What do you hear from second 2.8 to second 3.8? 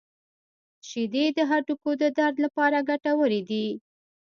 ګټورې دي.